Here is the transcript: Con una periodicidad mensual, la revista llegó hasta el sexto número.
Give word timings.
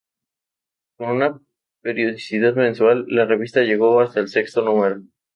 Con 0.97 1.09
una 1.11 1.39
periodicidad 1.81 2.55
mensual, 2.55 3.05
la 3.09 3.25
revista 3.25 3.61
llegó 3.61 3.99
hasta 3.99 4.19
el 4.19 4.29
sexto 4.29 4.63
número. 4.63 5.03